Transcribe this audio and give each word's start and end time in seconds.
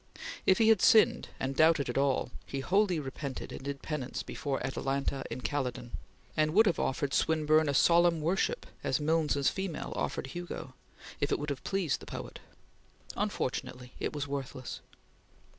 If 0.47 0.57
he 0.57 0.69
had 0.69 0.81
sinned 0.81 1.29
and 1.39 1.55
doubted 1.55 1.87
at 1.87 1.95
all, 1.95 2.31
he 2.47 2.61
wholly 2.61 2.99
repented 2.99 3.51
and 3.51 3.61
did 3.61 3.83
penance 3.83 4.23
before 4.23 4.59
"Atalanta 4.65 5.23
in 5.29 5.41
Calydon," 5.41 5.91
and 6.35 6.55
would 6.55 6.65
have 6.65 6.79
offered 6.79 7.13
Swinburne 7.13 7.69
a 7.69 7.75
solemn 7.75 8.19
worship 8.19 8.65
as 8.83 8.99
Milnes's 8.99 9.51
female 9.51 9.93
offered 9.95 10.25
Hugo, 10.33 10.73
if 11.19 11.31
it 11.31 11.37
would 11.37 11.51
have 11.51 11.63
pleased 11.63 11.99
the 11.99 12.07
poet. 12.07 12.39
Unfortunately 13.15 13.93
it 13.99 14.11
was 14.11 14.27
worthless. 14.27 14.79